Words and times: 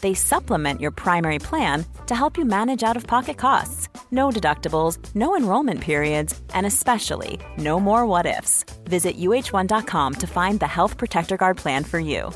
They 0.00 0.14
supplement 0.14 0.80
your 0.80 0.90
primary 0.90 1.38
plan 1.38 1.84
to 2.06 2.14
help 2.14 2.38
you 2.38 2.44
manage 2.44 2.82
out 2.82 2.96
of 2.96 3.06
pocket 3.06 3.36
costs. 3.36 3.88
No 4.10 4.30
deductibles, 4.30 4.98
no 5.14 5.36
enrollment 5.36 5.80
periods, 5.80 6.40
and 6.54 6.66
especially 6.66 7.38
no 7.58 7.80
more 7.80 8.06
what 8.06 8.26
ifs. 8.26 8.64
Visit 8.84 9.18
uh1.com 9.18 10.14
to 10.14 10.26
find 10.26 10.60
the 10.60 10.66
Health 10.66 10.96
Protector 10.96 11.36
Guard 11.36 11.56
plan 11.56 11.84
for 11.84 11.98
you. 11.98 12.30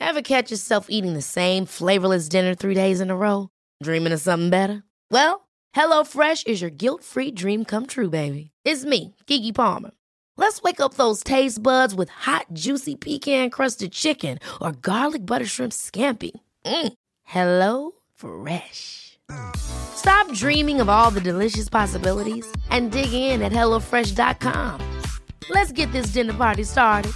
Ever 0.00 0.20
catch 0.20 0.50
yourself 0.50 0.86
eating 0.90 1.14
the 1.14 1.22
same 1.22 1.64
flavorless 1.64 2.28
dinner 2.28 2.54
three 2.54 2.74
days 2.74 3.00
in 3.00 3.08
a 3.10 3.16
row? 3.16 3.48
Dreaming 3.82 4.12
of 4.12 4.20
something 4.20 4.50
better? 4.50 4.82
Well, 5.10 5.48
HelloFresh 5.74 6.46
is 6.46 6.60
your 6.60 6.70
guilt-free 6.70 7.30
dream 7.30 7.64
come 7.64 7.86
true, 7.86 8.10
baby. 8.10 8.50
It's 8.64 8.84
me, 8.84 9.14
Kiki 9.26 9.52
Palmer. 9.52 9.92
Let's 10.36 10.60
wake 10.62 10.80
up 10.80 10.94
those 10.94 11.22
taste 11.24 11.62
buds 11.62 11.94
with 11.94 12.10
hot, 12.10 12.46
juicy 12.52 12.96
pecan-crusted 12.96 13.92
chicken 13.92 14.38
or 14.60 14.72
garlic 14.72 15.24
butter 15.24 15.46
shrimp 15.46 15.72
scampi. 15.72 16.32
Mm. 16.66 16.92
Hello 17.22 17.92
Fresh. 18.14 19.18
Stop 19.56 20.32
dreaming 20.32 20.80
of 20.80 20.88
all 20.88 21.10
the 21.10 21.20
delicious 21.20 21.68
possibilities 21.68 22.46
and 22.70 22.92
dig 22.92 23.12
in 23.12 23.42
at 23.42 23.52
hellofresh.com. 23.52 25.00
Let's 25.48 25.72
get 25.72 25.90
this 25.92 26.12
dinner 26.12 26.34
party 26.34 26.64
started. 26.64 27.12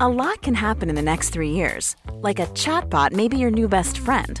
A 0.00 0.08
lot 0.08 0.42
can 0.42 0.54
happen 0.54 0.88
in 0.88 0.96
the 0.96 1.02
next 1.02 1.30
three 1.30 1.50
years. 1.50 1.94
Like 2.14 2.40
a 2.40 2.46
chatbot 2.54 3.12
may 3.12 3.28
be 3.28 3.38
your 3.38 3.52
new 3.52 3.68
best 3.68 3.98
friend. 3.98 4.40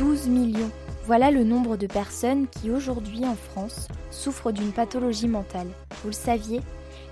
12 0.00 0.28
millions. 0.28 0.70
Voilà 1.04 1.30
le 1.30 1.44
nombre 1.44 1.76
de 1.76 1.86
personnes 1.86 2.46
qui 2.48 2.70
aujourd'hui 2.70 3.26
en 3.26 3.34
France 3.34 3.86
souffrent 4.10 4.50
d'une 4.50 4.72
pathologie 4.72 5.28
mentale. 5.28 5.66
Vous 6.02 6.08
le 6.08 6.14
saviez 6.14 6.62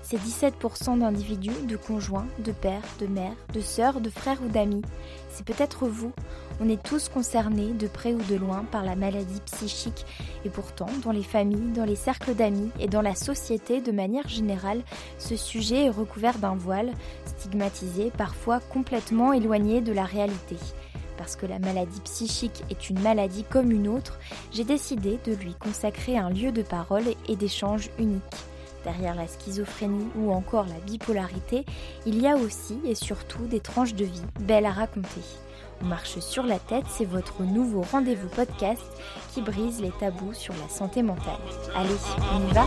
C'est 0.01 0.17
17% 0.17 0.97
d'individus, 0.97 1.67
de 1.67 1.77
conjoints, 1.77 2.25
de 2.39 2.51
pères, 2.51 2.81
de 2.99 3.05
mères, 3.05 3.35
de 3.53 3.59
sœurs, 3.59 4.01
de 4.01 4.09
frères 4.09 4.39
ou 4.43 4.49
d'amis. 4.49 4.81
C'est 5.29 5.45
peut-être 5.45 5.85
vous. 5.85 6.13
On 6.59 6.67
est 6.67 6.81
tous 6.81 7.09
concernés, 7.09 7.73
de 7.73 7.85
près 7.85 8.15
ou 8.15 8.23
de 8.23 8.35
loin, 8.35 8.65
par 8.71 8.83
la 8.83 8.95
maladie 8.95 9.41
psychique. 9.45 10.07
Et 10.43 10.49
pourtant, 10.49 10.89
dans 11.03 11.11
les 11.11 11.21
familles, 11.21 11.71
dans 11.75 11.85
les 11.85 11.95
cercles 11.95 12.33
d'amis 12.33 12.71
et 12.79 12.87
dans 12.87 13.03
la 13.03 13.13
société 13.13 13.81
de 13.81 13.91
manière 13.91 14.27
générale, 14.27 14.81
ce 15.19 15.35
sujet 15.35 15.85
est 15.85 15.91
recouvert 15.91 16.39
d'un 16.39 16.55
voile, 16.55 16.89
stigmatisé, 17.27 18.11
parfois 18.17 18.59
complètement 18.59 19.31
éloigné 19.31 19.79
de 19.79 19.93
la 19.93 20.05
réalité 20.05 20.57
parce 21.19 21.35
que 21.35 21.45
la 21.45 21.59
maladie 21.59 21.99
psychique 22.05 22.63
est 22.69 22.89
une 22.89 23.01
maladie 23.01 23.43
comme 23.43 23.71
une 23.71 23.89
autre, 23.89 24.17
j'ai 24.53 24.63
décidé 24.63 25.19
de 25.25 25.33
lui 25.33 25.53
consacrer 25.53 26.17
un 26.17 26.29
lieu 26.29 26.53
de 26.53 26.61
parole 26.61 27.03
et 27.27 27.35
d'échange 27.35 27.89
unique. 27.99 28.23
Derrière 28.85 29.15
la 29.15 29.27
schizophrénie 29.27 30.07
ou 30.15 30.31
encore 30.31 30.65
la 30.65 30.79
bipolarité, 30.85 31.65
il 32.05 32.21
y 32.21 32.27
a 32.27 32.37
aussi 32.37 32.79
et 32.85 32.95
surtout 32.95 33.45
des 33.47 33.59
tranches 33.59 33.95
de 33.95 34.05
vie 34.05 34.21
belles 34.39 34.65
à 34.65 34.71
raconter. 34.71 35.21
On 35.81 35.87
marche 35.87 36.19
sur 36.19 36.43
la 36.43 36.57
tête, 36.57 36.85
c'est 36.89 37.05
votre 37.05 37.43
nouveau 37.43 37.81
rendez-vous 37.91 38.29
podcast 38.29 38.81
qui 39.33 39.41
brise 39.41 39.81
les 39.81 39.91
tabous 39.99 40.33
sur 40.33 40.53
la 40.53 40.69
santé 40.69 41.03
mentale. 41.03 41.39
Allez, 41.75 41.89
on 42.33 42.49
y 42.49 42.53
va 42.53 42.65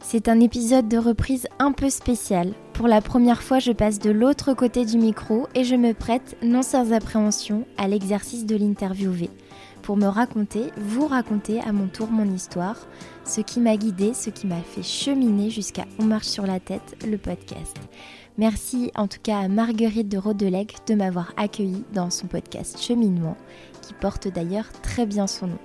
C'est 0.00 0.28
un 0.28 0.40
épisode 0.40 0.88
de 0.88 0.96
reprise 0.96 1.46
un 1.58 1.72
peu 1.72 1.90
spécial. 1.90 2.54
Pour 2.78 2.86
la 2.86 3.00
première 3.00 3.42
fois, 3.42 3.58
je 3.58 3.72
passe 3.72 3.98
de 3.98 4.12
l'autre 4.12 4.54
côté 4.54 4.84
du 4.84 4.98
micro 4.98 5.48
et 5.56 5.64
je 5.64 5.74
me 5.74 5.94
prête, 5.94 6.36
non 6.42 6.62
sans 6.62 6.92
appréhension, 6.92 7.66
à 7.76 7.88
l'exercice 7.88 8.46
de 8.46 8.54
l'interviewer. 8.54 9.30
Pour 9.82 9.96
me 9.96 10.06
raconter, 10.06 10.70
vous 10.76 11.08
raconter 11.08 11.58
à 11.60 11.72
mon 11.72 11.88
tour 11.88 12.08
mon 12.08 12.32
histoire, 12.32 12.86
ce 13.24 13.40
qui 13.40 13.58
m'a 13.58 13.76
guidé, 13.76 14.14
ce 14.14 14.30
qui 14.30 14.46
m'a 14.46 14.60
fait 14.60 14.84
cheminer 14.84 15.50
jusqu'à 15.50 15.86
On 15.98 16.04
marche 16.04 16.28
sur 16.28 16.46
la 16.46 16.60
tête, 16.60 17.04
le 17.04 17.18
podcast. 17.18 17.76
Merci 18.38 18.92
en 18.94 19.08
tout 19.08 19.18
cas 19.20 19.38
à 19.38 19.48
Marguerite 19.48 20.08
de 20.08 20.16
Rodelec 20.16 20.76
de 20.86 20.94
m'avoir 20.94 21.32
accueilli 21.36 21.82
dans 21.92 22.10
son 22.10 22.28
podcast 22.28 22.80
Cheminement, 22.80 23.36
qui 23.82 23.92
porte 23.92 24.28
d'ailleurs 24.28 24.70
très 24.82 25.04
bien 25.04 25.26
son 25.26 25.48
nom. 25.48 25.58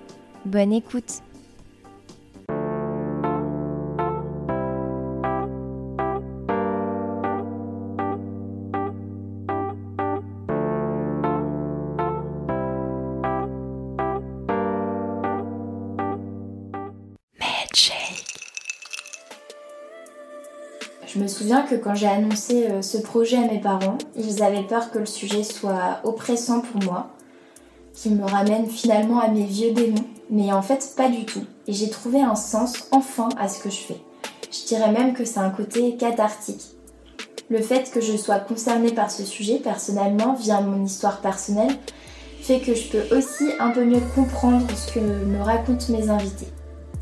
Bonne 0.45 0.73
écoute! 0.73 1.21
Je 21.13 21.19
me 21.19 21.27
souviens 21.27 21.61
que 21.61 21.75
quand 21.75 21.93
j'ai 21.93 22.07
annoncé 22.07 22.65
euh, 22.67 22.81
ce 22.81 22.97
projet 22.97 23.37
à 23.37 23.47
mes 23.47 23.59
parents, 23.59 23.99
ils 24.15 24.41
avaient 24.41 24.63
peur 24.63 24.89
que 24.89 24.97
le 24.97 25.05
sujet 25.05 25.43
soit 25.43 25.99
oppressant 26.03 26.61
pour 26.61 26.83
moi, 26.83 27.11
qu'il 27.93 28.15
me 28.15 28.25
ramène 28.25 28.67
finalement 28.67 29.19
à 29.19 29.27
mes 29.27 29.43
vieux 29.43 29.73
démons. 29.73 30.05
Mais 30.31 30.51
en 30.51 30.63
fait, 30.63 30.93
pas 30.97 31.09
du 31.09 31.25
tout. 31.25 31.45
Et 31.67 31.73
j'ai 31.73 31.89
trouvé 31.91 32.21
un 32.21 32.35
sens 32.35 32.87
enfin 32.91 33.29
à 33.37 33.47
ce 33.47 33.59
que 33.59 33.69
je 33.69 33.77
fais. 33.77 34.01
Je 34.51 34.65
dirais 34.65 34.91
même 34.91 35.13
que 35.13 35.23
c'est 35.23 35.39
un 35.39 35.51
côté 35.51 35.97
cathartique. 35.97 36.63
Le 37.49 37.61
fait 37.61 37.91
que 37.91 38.01
je 38.01 38.17
sois 38.17 38.39
concernée 38.39 38.91
par 38.91 39.11
ce 39.11 39.23
sujet 39.23 39.57
personnellement, 39.57 40.33
via 40.33 40.61
mon 40.61 40.83
histoire 40.83 41.21
personnelle, 41.21 41.75
fait 42.41 42.59
que 42.59 42.73
je 42.73 42.87
peux 42.89 43.15
aussi 43.15 43.45
un 43.59 43.69
peu 43.69 43.83
mieux 43.83 44.01
comprendre 44.15 44.65
ce 44.75 44.93
que 44.93 44.99
me 44.99 45.41
racontent 45.41 45.85
mes 45.89 46.09
invités 46.09 46.47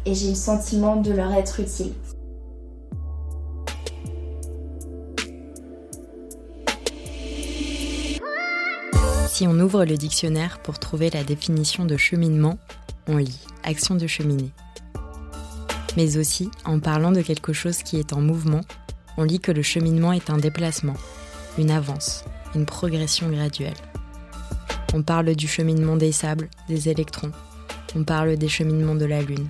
et 0.06 0.16
j'ai 0.16 0.30
le 0.30 0.36
sentiment 0.36 0.96
de 0.98 1.12
leur 1.12 1.34
être 1.34 1.60
utile. 1.60 1.94
Si 9.28 9.48
on 9.48 9.60
ouvre 9.60 9.86
le 9.86 9.98
dictionnaire 9.98 10.60
pour 10.60 10.78
trouver 10.78 11.10
la 11.10 11.24
définition 11.24 11.86
de 11.86 11.98
cheminement, 11.98 12.58
on 13.08 13.18
lit 13.18 13.40
action 13.64 13.96
de 13.96 14.06
cheminer. 14.06 14.52
Mais 15.98 16.18
aussi, 16.18 16.50
en 16.66 16.80
parlant 16.80 17.12
de 17.12 17.22
quelque 17.22 17.54
chose 17.54 17.84
qui 17.84 17.98
est 17.98 18.14
en 18.14 18.22
mouvement, 18.22 18.62
on 19.18 19.24
lit 19.24 19.40
que 19.40 19.52
le 19.52 19.62
cheminement 19.62 20.14
est 20.14 20.30
un 20.30 20.38
déplacement, 20.38 20.96
une 21.58 21.72
avance, 21.72 22.24
une 22.56 22.66
progression 22.66 23.30
graduelle. 23.30 23.74
On 24.94 25.02
parle 25.02 25.36
du 25.36 25.48
cheminement 25.48 25.96
des 25.96 26.12
sables, 26.12 26.50
des 26.68 26.90
électrons, 26.90 27.32
on 27.96 28.04
parle 28.04 28.38
des 28.38 28.48
cheminements 28.48 28.96
de 28.96 29.06
la 29.06 29.22
Lune, 29.22 29.48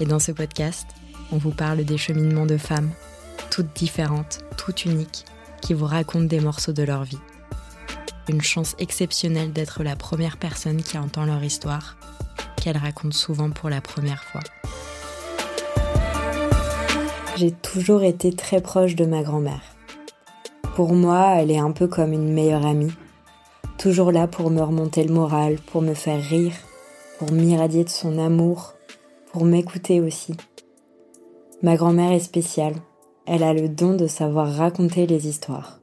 et 0.00 0.06
dans 0.06 0.18
ce 0.18 0.32
podcast, 0.32 0.86
on 1.30 1.36
vous 1.36 1.50
parle 1.50 1.84
des 1.84 1.98
cheminements 1.98 2.46
de 2.46 2.56
femmes, 2.56 2.90
toutes 3.50 3.76
différentes, 3.76 4.38
toutes 4.56 4.86
uniques, 4.86 5.26
qui 5.60 5.74
vous 5.74 5.84
racontent 5.84 6.24
des 6.24 6.40
morceaux 6.40 6.72
de 6.72 6.82
leur 6.82 7.04
vie. 7.04 7.18
Une 8.26 8.40
chance 8.40 8.74
exceptionnelle 8.78 9.52
d'être 9.52 9.82
la 9.82 9.96
première 9.96 10.38
personne 10.38 10.82
qui 10.82 10.96
entend 10.96 11.26
leur 11.26 11.44
histoire, 11.44 11.96
qu'elles 12.56 12.78
racontent 12.78 13.16
souvent 13.16 13.50
pour 13.50 13.68
la 13.68 13.82
première 13.82 14.24
fois. 14.24 14.40
J'ai 17.36 17.52
toujours 17.52 18.02
été 18.02 18.32
très 18.32 18.62
proche 18.62 18.96
de 18.96 19.04
ma 19.04 19.22
grand-mère. 19.22 19.62
Pour 20.76 20.94
moi, 20.94 21.34
elle 21.36 21.50
est 21.50 21.58
un 21.58 21.72
peu 21.72 21.88
comme 21.88 22.14
une 22.14 22.32
meilleure 22.32 22.64
amie, 22.64 22.92
toujours 23.76 24.12
là 24.12 24.26
pour 24.26 24.50
me 24.50 24.62
remonter 24.62 25.04
le 25.04 25.12
moral, 25.12 25.56
pour 25.56 25.82
me 25.82 25.92
faire 25.92 26.22
rire, 26.22 26.54
pour 27.18 27.32
m'irradier 27.32 27.84
de 27.84 27.90
son 27.90 28.18
amour, 28.18 28.74
pour 29.32 29.44
m'écouter 29.44 30.00
aussi. 30.00 30.34
Ma 31.62 31.76
grand-mère 31.76 32.12
est 32.12 32.20
spéciale, 32.20 32.74
elle 33.26 33.42
a 33.42 33.54
le 33.54 33.68
don 33.68 33.94
de 33.94 34.06
savoir 34.06 34.52
raconter 34.52 35.06
les 35.06 35.28
histoires. 35.28 35.80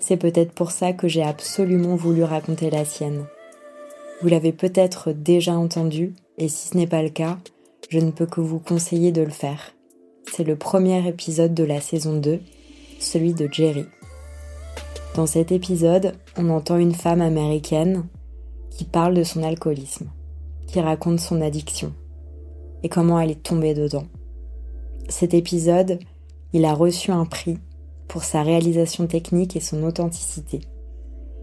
C'est 0.00 0.16
peut-être 0.16 0.52
pour 0.52 0.70
ça 0.70 0.92
que 0.92 1.08
j'ai 1.08 1.22
absolument 1.22 1.96
voulu 1.96 2.24
raconter 2.24 2.70
la 2.70 2.84
sienne. 2.84 3.26
Vous 4.20 4.28
l'avez 4.28 4.52
peut-être 4.52 5.12
déjà 5.12 5.52
entendu, 5.52 6.14
et 6.36 6.48
si 6.48 6.68
ce 6.68 6.76
n'est 6.76 6.86
pas 6.86 7.02
le 7.02 7.10
cas, 7.10 7.38
je 7.88 8.00
ne 8.00 8.10
peux 8.10 8.26
que 8.26 8.40
vous 8.40 8.58
conseiller 8.58 9.12
de 9.12 9.22
le 9.22 9.30
faire. 9.30 9.72
C'est 10.30 10.44
le 10.44 10.56
premier 10.56 11.06
épisode 11.08 11.54
de 11.54 11.64
la 11.64 11.80
saison 11.80 12.18
2, 12.18 12.40
celui 12.98 13.32
de 13.32 13.48
Jerry. 13.50 13.86
Dans 15.14 15.26
cet 15.26 15.52
épisode, 15.52 16.14
on 16.36 16.50
entend 16.50 16.76
une 16.76 16.94
femme 16.94 17.22
américaine 17.22 18.04
qui 18.70 18.84
parle 18.84 19.14
de 19.14 19.24
son 19.24 19.42
alcoolisme, 19.42 20.10
qui 20.66 20.80
raconte 20.80 21.20
son 21.20 21.40
addiction 21.40 21.94
et 22.82 22.88
comment 22.88 23.18
elle 23.20 23.30
est 23.30 23.42
tombée 23.42 23.74
dedans. 23.74 24.06
Cet 25.08 25.34
épisode, 25.34 25.98
il 26.52 26.64
a 26.64 26.74
reçu 26.74 27.10
un 27.10 27.24
prix 27.24 27.58
pour 28.08 28.24
sa 28.24 28.42
réalisation 28.42 29.06
technique 29.06 29.56
et 29.56 29.60
son 29.60 29.82
authenticité. 29.82 30.60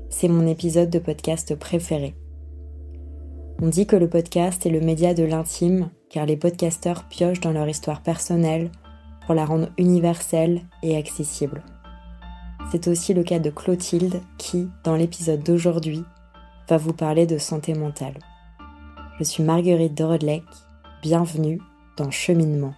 C'est 0.09 0.27
mon 0.27 0.47
épisode 0.47 0.89
de 0.89 0.99
podcast 0.99 1.55
préféré. 1.55 2.15
On 3.61 3.67
dit 3.67 3.85
que 3.85 3.95
le 3.95 4.09
podcast 4.09 4.65
est 4.65 4.69
le 4.69 4.81
média 4.81 5.13
de 5.13 5.23
l'intime 5.23 5.89
car 6.09 6.25
les 6.25 6.37
podcasteurs 6.37 7.07
piochent 7.07 7.39
dans 7.39 7.51
leur 7.51 7.67
histoire 7.67 8.01
personnelle 8.01 8.71
pour 9.25 9.35
la 9.35 9.45
rendre 9.45 9.69
universelle 9.77 10.61
et 10.83 10.97
accessible. 10.97 11.63
C'est 12.71 12.87
aussi 12.87 13.13
le 13.13 13.23
cas 13.23 13.39
de 13.39 13.49
Clotilde 13.49 14.21
qui, 14.37 14.69
dans 14.83 14.95
l'épisode 14.95 15.43
d'aujourd'hui, 15.43 16.03
va 16.67 16.77
vous 16.77 16.93
parler 16.93 17.25
de 17.25 17.37
santé 17.37 17.73
mentale. 17.73 18.17
Je 19.19 19.23
suis 19.23 19.43
Marguerite 19.43 19.95
Dorodlec, 19.95 20.43
bienvenue 21.05 21.61
dans 21.97 22.09
Cheminement. 22.09 22.73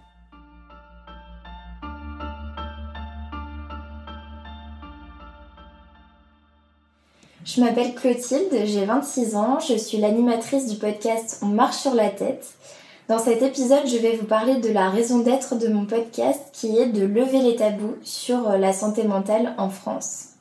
Je 7.42 7.62
m'appelle 7.62 7.94
Clotilde, 7.94 8.52
j'ai 8.66 8.84
26 8.84 9.34
ans, 9.34 9.60
je 9.60 9.78
suis 9.78 9.96
l'animatrice 9.96 10.66
du 10.66 10.76
podcast 10.76 11.38
On 11.40 11.46
marche 11.46 11.78
sur 11.78 11.94
la 11.94 12.10
tête. 12.10 12.48
Dans 13.08 13.18
cet 13.18 13.40
épisode, 13.40 13.86
je 13.86 13.96
vais 13.96 14.16
vous 14.16 14.26
parler 14.26 14.56
de 14.56 14.68
la 14.68 14.90
raison 14.90 15.20
d'être 15.20 15.56
de 15.56 15.68
mon 15.68 15.86
podcast 15.86 16.38
qui 16.52 16.76
est 16.76 16.88
de 16.88 17.06
lever 17.06 17.40
les 17.40 17.56
tabous 17.56 17.96
sur 18.02 18.50
la 18.58 18.74
santé 18.74 19.04
mentale 19.04 19.54
en 19.56 19.70
France. 19.70 20.34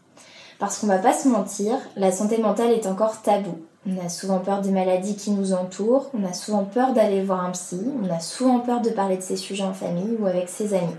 Parce 0.59 0.77
qu'on 0.77 0.87
va 0.87 0.97
pas 0.97 1.13
se 1.13 1.29
mentir, 1.29 1.77
la 1.95 2.11
santé 2.11 2.37
mentale 2.37 2.71
est 2.71 2.85
encore 2.85 3.21
tabou. 3.21 3.57
On 3.87 4.05
a 4.05 4.09
souvent 4.09 4.39
peur 4.39 4.61
des 4.61 4.71
maladies 4.71 5.15
qui 5.15 5.31
nous 5.31 5.53
entourent, 5.53 6.11
on 6.13 6.25
a 6.25 6.33
souvent 6.33 6.65
peur 6.65 6.93
d'aller 6.93 7.23
voir 7.23 7.45
un 7.45 7.51
psy, 7.51 7.79
on 8.03 8.13
a 8.13 8.19
souvent 8.19 8.59
peur 8.59 8.81
de 8.81 8.89
parler 8.89 9.15
de 9.15 9.21
ces 9.21 9.37
sujets 9.37 9.63
en 9.63 9.73
famille 9.73 10.17
ou 10.19 10.25
avec 10.25 10.49
ses 10.49 10.73
amis. 10.73 10.95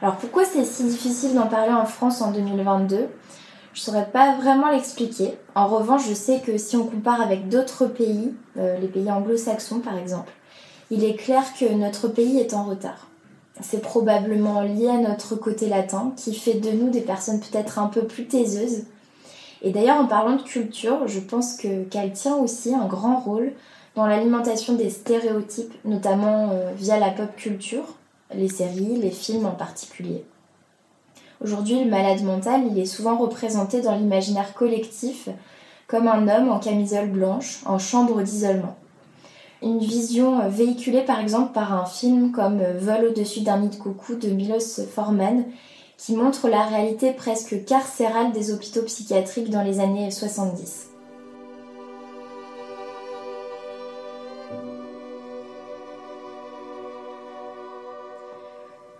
Alors 0.00 0.16
pourquoi 0.16 0.44
c'est 0.44 0.64
si 0.64 0.84
difficile 0.84 1.34
d'en 1.34 1.46
parler 1.46 1.72
en 1.72 1.86
France 1.86 2.22
en 2.22 2.30
2022 2.30 3.08
je 3.76 3.82
saurais 3.82 4.06
pas 4.06 4.36
vraiment 4.36 4.70
l'expliquer. 4.70 5.36
En 5.54 5.66
revanche, 5.66 6.08
je 6.08 6.14
sais 6.14 6.40
que 6.40 6.56
si 6.56 6.78
on 6.78 6.86
compare 6.86 7.20
avec 7.20 7.50
d'autres 7.50 7.84
pays, 7.84 8.32
euh, 8.56 8.78
les 8.78 8.88
pays 8.88 9.10
anglo-saxons 9.10 9.80
par 9.80 9.98
exemple, 9.98 10.32
il 10.90 11.04
est 11.04 11.14
clair 11.14 11.42
que 11.60 11.70
notre 11.74 12.08
pays 12.08 12.38
est 12.38 12.54
en 12.54 12.64
retard. 12.64 13.08
C'est 13.60 13.82
probablement 13.82 14.62
lié 14.62 14.88
à 14.88 14.96
notre 14.96 15.36
côté 15.36 15.68
latin 15.68 16.14
qui 16.16 16.34
fait 16.34 16.54
de 16.54 16.70
nous 16.70 16.88
des 16.88 17.02
personnes 17.02 17.38
peut-être 17.38 17.78
un 17.78 17.88
peu 17.88 18.06
plus 18.06 18.26
taiseuses. 18.26 18.84
Et 19.62 19.70
d'ailleurs, 19.70 20.00
en 20.00 20.06
parlant 20.06 20.36
de 20.36 20.42
culture, 20.42 21.06
je 21.06 21.20
pense 21.20 21.56
que 21.56 21.84
qu'elle 21.84 22.12
tient 22.12 22.36
aussi 22.36 22.74
un 22.74 22.86
grand 22.86 23.18
rôle 23.18 23.52
dans 23.94 24.06
l'alimentation 24.06 24.74
des 24.74 24.90
stéréotypes, 24.90 25.74
notamment 25.84 26.50
euh, 26.52 26.72
via 26.76 26.98
la 26.98 27.10
pop 27.10 27.34
culture, 27.36 27.84
les 28.34 28.48
séries, 28.48 28.96
les 28.96 29.10
films 29.10 29.46
en 29.46 29.52
particulier. 29.52 30.24
Aujourd'hui, 31.42 31.82
le 31.82 31.90
malade 31.90 32.22
mental, 32.22 32.62
il 32.70 32.78
est 32.78 32.86
souvent 32.86 33.16
représenté 33.16 33.80
dans 33.80 33.94
l'imaginaire 33.94 34.54
collectif 34.54 35.28
comme 35.86 36.08
un 36.08 36.26
homme 36.28 36.50
en 36.50 36.58
camisole 36.58 37.08
blanche, 37.08 37.60
en 37.64 37.78
chambre 37.78 38.22
d'isolement. 38.22 38.76
Une 39.62 39.78
vision 39.78 40.48
véhiculée 40.48 41.02
par 41.02 41.20
exemple 41.20 41.52
par 41.52 41.72
un 41.72 41.86
film 41.86 42.32
comme 42.32 42.60
Vol 42.78 43.06
au-dessus 43.06 43.40
d'un 43.40 43.58
nid 43.58 43.68
de 43.70 43.76
coucou 43.76 44.16
de 44.16 44.28
Milos 44.28 44.80
Forman, 44.94 45.44
qui 45.96 46.14
montre 46.14 46.48
la 46.48 46.62
réalité 46.62 47.12
presque 47.12 47.64
carcérale 47.64 48.32
des 48.32 48.52
hôpitaux 48.52 48.82
psychiatriques 48.82 49.50
dans 49.50 49.62
les 49.62 49.80
années 49.80 50.10
70. 50.10 50.88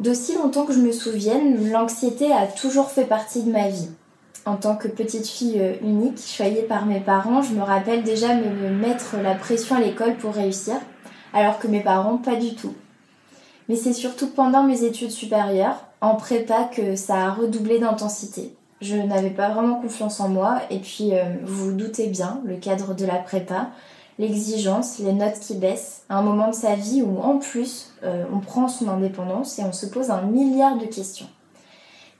D'aussi 0.00 0.34
longtemps 0.34 0.66
que 0.66 0.72
je 0.72 0.81
me 0.81 0.93
souvienne, 0.93 1.70
l'anxiété 1.70 2.32
a 2.32 2.46
toujours 2.46 2.91
fait 2.91 3.06
partie 3.06 3.43
de 3.43 3.50
ma 3.50 3.69
vie. 3.69 3.88
En 4.44 4.56
tant 4.56 4.76
que 4.76 4.86
petite 4.86 5.26
fille 5.26 5.58
euh, 5.58 5.74
unique, 5.82 6.20
choyée 6.20 6.62
par 6.62 6.86
mes 6.86 7.00
parents, 7.00 7.43
je 7.43 7.55
me 7.55 7.62
rappelle 7.62 8.05
déjà 8.05 8.34
me 8.34 8.70
mettre 8.70 9.17
la 9.20 9.34
pression 9.34 9.74
à 9.74 9.81
l'école 9.81 10.17
pour 10.17 10.34
réussir, 10.34 10.76
alors 11.32 11.58
que 11.58 11.67
mes 11.67 11.81
parents 11.81 12.19
pas 12.19 12.36
du 12.36 12.55
tout. 12.55 12.74
Mais 13.69 13.74
c'est 13.74 13.93
surtout 13.93 14.29
pendant 14.29 14.62
mes 14.62 14.84
études 14.84 15.10
supérieures, 15.10 15.84
en 16.06 16.17
prépa, 16.17 16.65
que 16.65 16.96
ça 16.96 17.27
a 17.27 17.31
redoublé 17.32 17.79
d'intensité. 17.79 18.55
Je 18.81 18.96
n'avais 18.96 19.31
pas 19.31 19.51
vraiment 19.51 19.81
confiance 19.81 20.20
en 20.20 20.29
moi, 20.29 20.60
et 20.70 20.79
puis 20.79 21.15
euh, 21.15 21.22
vous 21.44 21.67
vous 21.67 21.72
doutez 21.72 22.08
bien, 22.08 22.41
le 22.44 22.56
cadre 22.56 22.94
de 22.94 23.06
la 23.06 23.17
prépa, 23.17 23.69
l'exigence, 24.19 24.98
les 24.98 25.13
notes 25.13 25.41
qui 25.41 25.55
baissent, 25.55 26.05
un 26.08 26.22
moment 26.22 26.48
de 26.48 26.55
sa 26.55 26.75
vie 26.75 27.03
où 27.03 27.19
en 27.20 27.39
plus 27.39 27.93
euh, 28.03 28.25
on 28.32 28.39
prend 28.39 28.69
son 28.69 28.89
indépendance 28.89 29.58
et 29.58 29.63
on 29.63 29.72
se 29.72 29.86
pose 29.86 30.10
un 30.10 30.22
milliard 30.22 30.79
de 30.79 30.86
questions. 30.86 31.29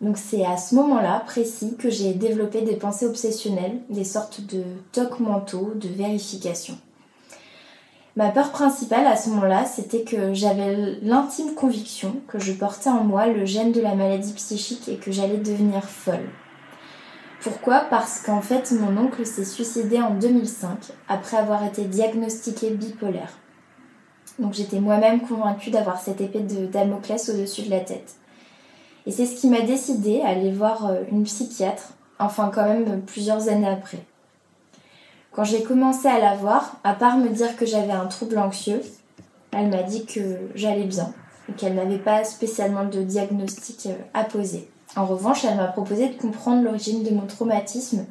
Donc 0.01 0.19
c'est 0.19 0.45
à 0.45 0.57
ce 0.59 0.75
moment-là 0.75 1.23
précis 1.25 1.75
que 1.79 1.89
j'ai 1.89 2.13
développé 2.13 2.63
des 2.63 2.77
pensées 2.77 3.07
obsessionnelles, 3.07 3.81
des 3.89 4.05
sortes 4.05 4.43
de 4.43 4.63
tocs 4.93 5.21
mentaux, 5.21 5.73
de 5.75 5.89
vérification. 5.89 6.77
Ma 8.17 8.31
peur 8.31 8.51
principale 8.51 9.07
à 9.07 9.15
ce 9.15 9.29
moment-là, 9.29 9.67
c'était 9.67 10.03
que 10.03 10.33
j'avais 10.33 10.97
l'intime 11.03 11.55
conviction 11.55 12.17
que 12.29 12.39
je 12.39 12.53
portais 12.53 12.89
en 12.89 13.05
moi 13.05 13.27
le 13.27 13.45
gène 13.45 13.73
de 13.73 13.83
la 13.83 13.95
maladie 13.95 14.33
psychique 14.33 14.89
et 14.89 14.97
que 14.97 15.13
j'allais 15.13 15.37
devenir 15.37 15.85
folle. 15.85 16.27
Pourquoi? 17.43 17.81
Parce 17.91 18.23
qu'en 18.23 18.41
fait, 18.41 18.73
mon 18.73 18.97
oncle 18.97 19.27
s'est 19.27 19.45
suicidé 19.45 20.01
en 20.01 20.15
2005 20.15 20.79
après 21.09 21.37
avoir 21.37 21.63
été 21.65 21.85
diagnostiqué 21.85 22.71
bipolaire. 22.71 23.39
Donc 24.39 24.55
j'étais 24.55 24.81
moi-même 24.81 25.21
convaincue 25.21 25.71
d'avoir 25.71 26.01
cette 26.01 26.23
épée 26.23 26.41
de 26.41 26.65
Damoclès 26.67 27.29
au-dessus 27.29 27.63
de 27.63 27.71
la 27.71 27.81
tête. 27.81 28.17
Et 29.05 29.11
c'est 29.11 29.27
ce 29.27 29.39
qui 29.39 29.49
m'a 29.49 29.61
décidé 29.61 30.23
à 30.23 30.29
aller 30.29 30.51
voir 30.51 30.87
euh, 30.87 31.03
une 31.13 31.25
psychiatre, 31.25 31.93
enfin 32.19 32.51
quand 32.53 32.65
même 32.65 33.03
plusieurs 33.03 33.49
années 33.49 33.69
après. 33.69 34.01
Quand 35.37 35.45
j'ai 35.45 35.63
commencé 35.63 36.09
à 36.09 36.19
la 36.19 36.35
voir, 36.35 36.79
à 36.83 36.95
part 36.95 37.19
me 37.19 37.29
dire 37.29 37.57
que 37.57 37.67
j'avais 37.67 37.93
un 37.93 38.07
trouble 38.07 38.39
anxieux, 38.39 38.81
elle 39.53 39.69
m'a 39.69 39.83
dit 39.83 40.07
que 40.07 40.21
j'allais 40.55 40.85
bien 40.85 41.13
et 41.51 41.53
qu'elle 41.53 41.75
n'avait 41.75 41.99
pas 41.99 42.25
spécialement 42.25 42.87
de 42.87 43.03
diagnostic 43.03 43.85
euh, 43.85 43.95
à 44.15 44.25
poser. 44.25 44.67
En 44.97 45.05
revanche, 45.05 45.45
elle 45.45 45.59
m'a 45.59 45.67
proposé 45.67 46.09
de 46.09 46.15
comprendre 46.15 46.63
l'origine 46.63 47.05
de 47.05 47.11
mon 47.11 47.27
traumatisme 47.27 48.07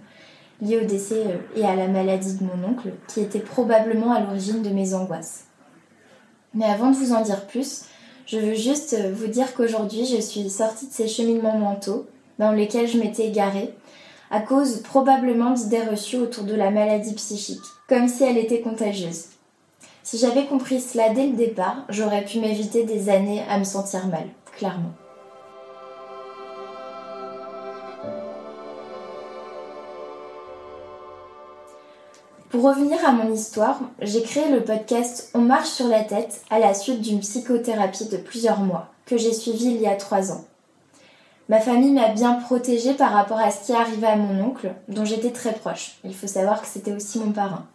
lié 0.62 0.78
au 0.78 0.86
décès 0.86 1.24
euh, 1.26 1.60
et 1.60 1.66
à 1.66 1.76
la 1.76 1.88
maladie 1.88 2.36
de 2.36 2.44
mon 2.44 2.70
oncle, 2.70 2.94
qui 3.08 3.22
était 3.22 3.40
probablement 3.40 4.14
à 4.14 4.20
l'origine 4.20 4.62
de 4.62 4.70
mes 4.70 4.94
angoisses. 4.94 5.46
Mais 6.54 6.66
avant 6.66 6.92
de 6.92 6.96
vous 6.96 7.12
en 7.12 7.22
dire 7.22 7.48
plus, 7.48 7.86
je 8.28 8.38
veux 8.38 8.54
juste 8.54 8.94
euh, 8.94 9.12
vous 9.12 9.28
dire 9.28 9.56
qu'aujourd'hui, 9.56 10.06
je 10.06 10.22
suis 10.22 10.48
sortie 10.48 10.88
de 10.88 10.94
ces 10.94 11.08
cheminements 11.08 11.58
mentaux 11.58 12.06
dans 12.38 12.52
lesquels 12.52 12.88
je 12.88 13.00
m'étais 13.00 13.26
égarée, 13.26 13.74
à 14.32 14.40
cause 14.40 14.82
probablement 14.82 15.52
d'idées 15.52 15.84
reçues 15.84 16.18
autour 16.18 16.44
de 16.44 16.56
la 16.56 16.72
maladie 16.72 17.14
psychique, 17.14 17.64
comme 17.88 18.08
si 18.08 18.24
elle 18.24 18.38
était 18.38 18.62
contagieuse. 18.62 19.26
Si 20.04 20.18
j'avais 20.18 20.46
compris 20.46 20.82
cela 20.82 21.10
dès 21.10 21.28
le 21.28 21.36
départ, 21.36 21.84
j'aurais 21.90 22.26
pu 22.26 22.40
m'éviter 22.40 22.84
des 22.84 23.10
années 23.10 23.44
à 23.50 23.58
me 23.58 23.64
sentir 23.64 24.08
mal, 24.08 24.28
clairement. 24.56 24.94
Pour 32.56 32.64
revenir 32.64 33.06
à 33.06 33.12
mon 33.12 33.34
histoire, 33.34 33.80
j'ai 34.02 34.22
créé 34.22 34.50
le 34.50 34.64
podcast 34.64 35.30
On 35.34 35.42
marche 35.42 35.68
sur 35.68 35.88
la 35.88 36.04
tête 36.04 36.42
à 36.50 36.58
la 36.58 36.74
suite 36.74 37.02
d'une 37.02 37.20
psychothérapie 37.20 38.08
de 38.08 38.16
plusieurs 38.16 38.60
mois 38.60 38.88
que 39.06 39.18
j'ai 39.18 39.34
suivie 39.34 39.72
il 39.72 39.82
y 39.82 39.88
a 39.88 39.96
trois 39.96 40.32
ans. 40.32 40.46
Ma 41.48 41.60
famille 41.60 41.92
m'a 41.92 42.10
bien 42.10 42.34
protégée 42.34 42.94
par 42.94 43.12
rapport 43.12 43.38
à 43.38 43.52
ce 43.52 43.66
qui 43.66 43.74
arrivait 43.74 44.08
à 44.08 44.16
mon 44.16 44.44
oncle, 44.44 44.74
dont 44.88 45.06
j'étais 45.06 45.32
très 45.32 45.54
proche. 45.54 45.98
Il 46.04 46.16
faut 46.16 46.28
savoir 46.28 46.62
que 46.62 46.68
c'était 46.68 46.94
aussi 46.94 47.20
mon 47.20 47.32
parrain. 47.32 47.68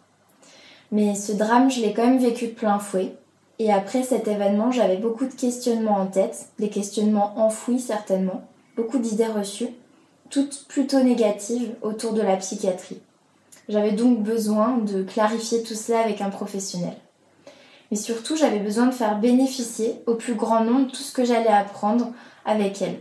Mais 0.91 1.15
ce 1.15 1.31
drame, 1.31 1.71
je 1.71 1.79
l'ai 1.79 1.93
quand 1.93 2.05
même 2.05 2.19
vécu 2.19 2.47
de 2.47 2.53
plein 2.53 2.79
fouet. 2.79 3.15
Et 3.59 3.71
après 3.71 4.03
cet 4.03 4.27
événement, 4.27 4.71
j'avais 4.71 4.97
beaucoup 4.97 5.25
de 5.25 5.33
questionnements 5.33 5.97
en 5.97 6.07
tête, 6.07 6.49
des 6.59 6.69
questionnements 6.69 7.33
enfouis 7.37 7.79
certainement, 7.79 8.43
beaucoup 8.75 8.97
d'idées 8.97 9.27
reçues, 9.27 9.69
toutes 10.29 10.65
plutôt 10.67 11.01
négatives 11.01 11.75
autour 11.81 12.13
de 12.13 12.21
la 12.21 12.35
psychiatrie. 12.37 13.01
J'avais 13.69 13.91
donc 13.91 14.21
besoin 14.21 14.77
de 14.79 15.03
clarifier 15.03 15.63
tout 15.63 15.75
cela 15.75 16.01
avec 16.01 16.19
un 16.19 16.29
professionnel. 16.29 16.95
Mais 17.89 17.97
surtout, 17.97 18.35
j'avais 18.35 18.59
besoin 18.59 18.87
de 18.87 18.93
faire 18.93 19.19
bénéficier 19.19 20.01
au 20.07 20.15
plus 20.15 20.35
grand 20.35 20.63
nombre 20.63 20.91
tout 20.91 20.95
ce 20.95 21.13
que 21.13 21.23
j'allais 21.23 21.47
apprendre 21.47 22.11
avec 22.45 22.81
elle. 22.81 22.99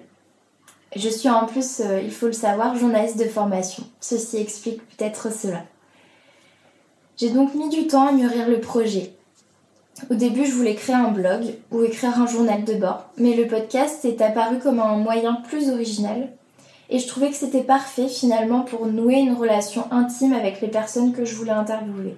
Je 0.97 1.09
suis 1.09 1.29
en 1.29 1.47
plus, 1.47 1.81
euh, 1.81 2.01
il 2.03 2.11
faut 2.11 2.27
le 2.27 2.33
savoir, 2.33 2.77
journaliste 2.77 3.19
de 3.19 3.25
formation. 3.25 3.85
Ceci 4.01 4.39
explique 4.39 4.81
peut-être 4.97 5.33
cela. 5.33 5.63
J'ai 7.17 7.31
donc 7.31 7.55
mis 7.55 7.69
du 7.69 7.87
temps 7.87 8.09
à 8.09 8.13
mûrir 8.13 8.49
le 8.49 8.61
projet. 8.61 9.13
Au 10.11 10.15
début, 10.15 10.47
je 10.47 10.55
voulais 10.55 10.75
créer 10.75 10.97
un 10.97 11.11
blog 11.11 11.55
ou 11.71 11.83
écrire 11.83 12.19
un 12.19 12.27
journal 12.27 12.65
de 12.65 12.75
bord, 12.75 13.11
mais 13.19 13.35
le 13.35 13.47
podcast 13.47 14.05
est 14.05 14.21
apparu 14.21 14.59
comme 14.59 14.81
un 14.81 14.97
moyen 14.97 15.35
plus 15.35 15.69
original 15.69 16.31
et 16.89 16.99
je 16.99 17.07
trouvais 17.07 17.31
que 17.31 17.37
c'était 17.37 17.63
parfait 17.63 18.09
finalement 18.09 18.63
pour 18.63 18.87
nouer 18.87 19.19
une 19.19 19.35
relation 19.35 19.87
intime 19.93 20.33
avec 20.33 20.61
les 20.61 20.69
personnes 20.69 21.13
que 21.13 21.25
je 21.25 21.37
voulais 21.37 21.53
interviewer. 21.53 22.17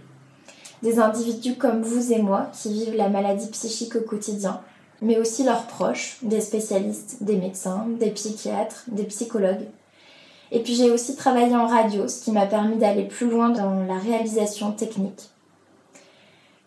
Des 0.82 0.98
individus 0.98 1.56
comme 1.56 1.82
vous 1.82 2.12
et 2.12 2.22
moi 2.22 2.50
qui 2.52 2.72
vivent 2.72 2.96
la 2.96 3.10
maladie 3.10 3.50
psychique 3.50 3.96
au 3.96 4.00
quotidien, 4.00 4.60
mais 5.02 5.18
aussi 5.18 5.44
leurs 5.44 5.66
proches, 5.66 6.18
des 6.22 6.40
spécialistes, 6.40 7.22
des 7.22 7.36
médecins, 7.36 7.86
des 8.00 8.10
psychiatres, 8.10 8.84
des 8.88 9.04
psychologues. 9.04 9.66
Et 10.50 10.60
puis 10.60 10.74
j'ai 10.74 10.90
aussi 10.90 11.16
travaillé 11.16 11.54
en 11.54 11.66
radio, 11.66 12.08
ce 12.08 12.24
qui 12.24 12.30
m'a 12.30 12.46
permis 12.46 12.76
d'aller 12.76 13.04
plus 13.04 13.28
loin 13.28 13.50
dans 13.50 13.84
la 13.84 13.98
réalisation 13.98 14.72
technique. 14.72 15.30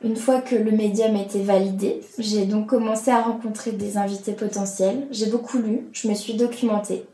Une 0.03 0.15
fois 0.15 0.41
que 0.41 0.55
le 0.55 0.71
médium 0.71 1.15
était 1.15 1.41
validé, 1.41 2.01
j'ai 2.19 2.45
donc 2.45 2.67
commencé 2.67 3.09
à 3.09 3.21
rencontrer 3.21 3.71
des 3.71 3.97
invités 3.97 4.33
potentiels. 4.33 5.07
J'ai 5.09 5.27
beaucoup 5.27 5.57
lu, 5.57 5.87
je 5.93 6.07
me 6.07 6.13
suis 6.13 6.33
documentée 6.33 7.05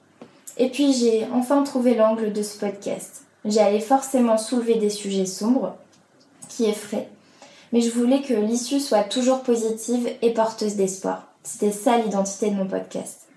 et 0.58 0.70
puis 0.70 0.94
j'ai 0.94 1.26
enfin 1.34 1.64
trouvé 1.64 1.96
l'angle 1.96 2.34
de 2.34 2.44
ce 2.44 2.58
podcast. 2.58 3.24
J'allais 3.46 3.80
forcément 3.80 4.38
soulever 4.38 4.76
des 4.76 4.90
sujets 4.90 5.26
sombres, 5.26 5.76
qui 6.50 6.66
effraient, 6.66 7.08
mais 7.72 7.82
je 7.82 7.92
voulais 7.92 8.22
que 8.22 8.34
l'issue 8.34 8.80
soit 8.80 9.04
toujours 9.04 9.42
positive 9.42 10.10
et 10.22 10.34
porteuse 10.34 10.76
d'espoir. 10.76 11.28
C'était 11.44 11.72
ça 11.72 11.98
l'identité 11.98 12.50
de 12.50 12.56
mon 12.56 12.68
podcast. 12.68 13.28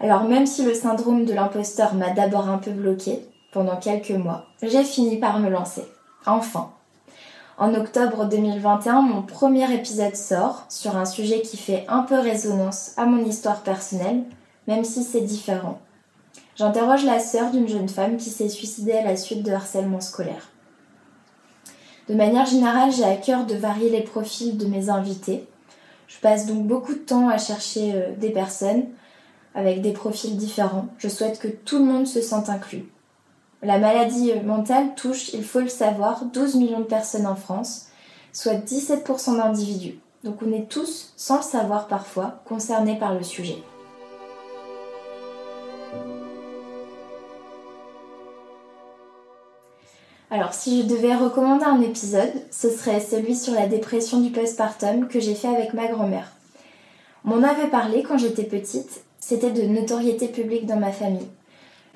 Alors 0.00 0.24
même 0.24 0.46
si 0.46 0.64
le 0.64 0.74
syndrome 0.74 1.26
de 1.26 1.34
l'imposteur 1.34 1.94
m'a 1.94 2.10
d'abord 2.10 2.48
un 2.48 2.58
peu 2.58 2.70
bloqué 2.70 3.20
pendant 3.52 3.76
quelques 3.76 4.10
mois, 4.10 4.46
j'ai 4.62 4.84
fini 4.84 5.18
par 5.18 5.38
me 5.38 5.50
lancer. 5.50 5.84
Enfin. 6.26 6.70
En 7.58 7.74
octobre 7.74 8.24
2021, 8.24 9.02
mon 9.02 9.20
premier 9.20 9.70
épisode 9.74 10.16
sort 10.16 10.64
sur 10.70 10.96
un 10.96 11.04
sujet 11.04 11.42
qui 11.42 11.58
fait 11.58 11.84
un 11.88 12.04
peu 12.04 12.18
résonance 12.18 12.92
à 12.96 13.04
mon 13.04 13.22
histoire 13.22 13.60
personnelle, 13.60 14.22
même 14.66 14.84
si 14.84 15.02
c'est 15.02 15.20
différent. 15.20 15.78
J'interroge 16.56 17.04
la 17.04 17.18
sœur 17.18 17.50
d'une 17.50 17.68
jeune 17.68 17.88
femme 17.90 18.16
qui 18.16 18.30
s'est 18.30 18.48
suicidée 18.48 18.92
à 18.92 19.04
la 19.04 19.16
suite 19.16 19.42
de 19.42 19.52
harcèlement 19.52 20.00
scolaire. 20.00 20.48
De 22.10 22.16
manière 22.16 22.44
générale, 22.44 22.90
j'ai 22.90 23.04
à 23.04 23.14
cœur 23.14 23.46
de 23.46 23.54
varier 23.54 23.88
les 23.88 24.02
profils 24.02 24.58
de 24.58 24.66
mes 24.66 24.90
invités. 24.90 25.46
Je 26.08 26.18
passe 26.18 26.44
donc 26.46 26.66
beaucoup 26.66 26.94
de 26.94 26.98
temps 26.98 27.28
à 27.28 27.38
chercher 27.38 27.92
euh, 27.94 28.16
des 28.16 28.30
personnes 28.30 28.86
avec 29.54 29.80
des 29.80 29.92
profils 29.92 30.36
différents. 30.36 30.88
Je 30.98 31.06
souhaite 31.06 31.38
que 31.38 31.46
tout 31.46 31.78
le 31.78 31.84
monde 31.84 32.08
se 32.08 32.20
sente 32.20 32.48
inclus. 32.48 32.86
La 33.62 33.78
maladie 33.78 34.32
mentale 34.44 34.96
touche, 34.96 35.32
il 35.34 35.44
faut 35.44 35.60
le 35.60 35.68
savoir, 35.68 36.24
12 36.24 36.56
millions 36.56 36.80
de 36.80 36.84
personnes 36.84 37.28
en 37.28 37.36
France, 37.36 37.90
soit 38.32 38.54
17% 38.54 39.36
d'individus. 39.36 40.00
Donc 40.24 40.38
on 40.44 40.52
est 40.52 40.68
tous, 40.68 41.12
sans 41.16 41.36
le 41.36 41.42
savoir 41.42 41.86
parfois, 41.86 42.42
concernés 42.44 42.98
par 42.98 43.14
le 43.14 43.22
sujet. 43.22 43.62
Alors, 50.32 50.54
si 50.54 50.82
je 50.82 50.86
devais 50.86 51.16
recommander 51.16 51.64
un 51.64 51.80
épisode, 51.80 52.32
ce 52.52 52.70
serait 52.70 53.00
celui 53.00 53.34
sur 53.34 53.52
la 53.52 53.66
dépression 53.66 54.20
du 54.20 54.30
postpartum 54.30 55.08
que 55.08 55.18
j'ai 55.18 55.34
fait 55.34 55.48
avec 55.48 55.74
ma 55.74 55.88
grand-mère. 55.88 56.30
On 57.24 57.30
m'en 57.30 57.48
avait 57.48 57.66
parlé 57.66 58.04
quand 58.04 58.16
j'étais 58.16 58.44
petite, 58.44 59.02
c'était 59.18 59.50
de 59.50 59.62
notoriété 59.62 60.28
publique 60.28 60.66
dans 60.66 60.78
ma 60.78 60.92
famille. 60.92 61.26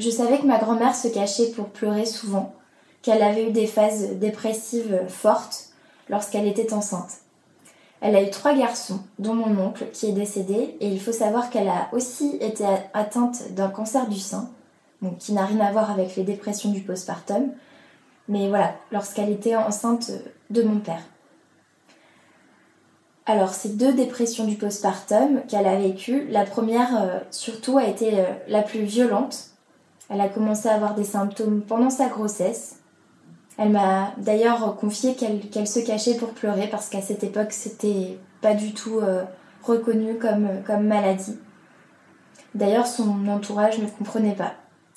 Je 0.00 0.10
savais 0.10 0.38
que 0.38 0.46
ma 0.46 0.58
grand-mère 0.58 0.96
se 0.96 1.06
cachait 1.06 1.52
pour 1.52 1.66
pleurer 1.66 2.06
souvent, 2.06 2.52
qu'elle 3.02 3.22
avait 3.22 3.48
eu 3.48 3.52
des 3.52 3.68
phases 3.68 4.14
dépressives 4.14 5.02
fortes 5.06 5.68
lorsqu'elle 6.08 6.48
était 6.48 6.72
enceinte. 6.72 7.20
Elle 8.00 8.16
a 8.16 8.22
eu 8.22 8.30
trois 8.30 8.54
garçons, 8.54 8.98
dont 9.20 9.34
mon 9.34 9.64
oncle 9.64 9.86
qui 9.92 10.06
est 10.06 10.12
décédé, 10.12 10.76
et 10.80 10.88
il 10.88 11.00
faut 11.00 11.12
savoir 11.12 11.50
qu'elle 11.50 11.68
a 11.68 11.88
aussi 11.92 12.36
été 12.40 12.64
atteinte 12.94 13.52
d'un 13.52 13.68
cancer 13.68 14.08
du 14.08 14.18
sein, 14.18 14.50
qui 15.20 15.32
n'a 15.32 15.46
rien 15.46 15.60
à 15.60 15.70
voir 15.70 15.92
avec 15.92 16.16
les 16.16 16.24
dépressions 16.24 16.70
du 16.70 16.80
postpartum, 16.80 17.52
mais 18.28 18.48
voilà, 18.48 18.74
lorsqu'elle 18.92 19.30
était 19.30 19.56
enceinte 19.56 20.10
de 20.50 20.62
mon 20.62 20.80
père. 20.80 21.02
Alors, 23.26 23.54
ces 23.54 23.70
deux 23.70 23.94
dépressions 23.94 24.44
du 24.44 24.56
postpartum 24.56 25.42
qu'elle 25.48 25.66
a 25.66 25.76
vécues, 25.76 26.26
la 26.28 26.44
première 26.44 27.02
euh, 27.02 27.18
surtout 27.30 27.78
a 27.78 27.86
été 27.86 28.20
euh, 28.20 28.24
la 28.48 28.60
plus 28.60 28.82
violente. 28.82 29.50
Elle 30.10 30.20
a 30.20 30.28
commencé 30.28 30.68
à 30.68 30.74
avoir 30.74 30.94
des 30.94 31.04
symptômes 31.04 31.62
pendant 31.62 31.88
sa 31.88 32.08
grossesse. 32.08 32.80
Elle 33.56 33.70
m'a 33.70 34.12
d'ailleurs 34.18 34.76
confié 34.76 35.14
qu'elle 35.14 35.66
se 35.66 35.80
cachait 35.80 36.16
pour 36.16 36.30
pleurer 36.30 36.68
parce 36.70 36.90
qu'à 36.90 37.00
cette 37.00 37.24
époque, 37.24 37.52
c'était 37.52 38.18
pas 38.42 38.52
du 38.52 38.74
tout 38.74 38.98
euh, 38.98 39.24
reconnu 39.62 40.18
comme, 40.18 40.48
comme 40.66 40.86
maladie. 40.86 41.38
D'ailleurs, 42.54 42.86
son 42.86 43.26
entourage 43.28 43.78
ne 43.78 43.86
comprenait 43.86 44.34
pas. 44.34 44.52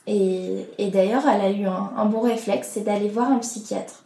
Et, 0.08 0.90
d'ailleurs, 0.92 1.28
elle 1.28 1.42
a 1.42 1.52
eu 1.52 1.66
un, 1.66 2.06
bon 2.06 2.22
réflexe, 2.22 2.70
c'est 2.74 2.82
d'aller 2.82 3.10
voir 3.10 3.30
un 3.30 3.40
psychiatre. 3.40 4.04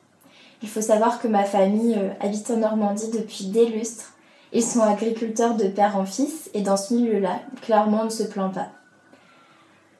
Il 0.63 0.69
faut 0.69 0.81
savoir 0.81 1.21
que 1.21 1.27
ma 1.27 1.43
famille 1.43 1.95
euh, 1.95 2.09
habite 2.19 2.49
en 2.51 2.57
Normandie 2.57 3.09
depuis 3.11 3.45
des 3.45 3.65
lustres. 3.65 4.13
Ils 4.51 4.63
sont 4.63 4.81
agriculteurs 4.81 5.55
de 5.55 5.67
père 5.67 5.97
en 5.97 6.05
fils 6.05 6.49
et 6.53 6.61
dans 6.61 6.77
ce 6.77 6.93
milieu-là, 6.93 7.39
clairement, 7.61 8.01
on 8.01 8.05
ne 8.05 8.09
se 8.09 8.23
plaint 8.23 8.53
pas. 8.53 8.67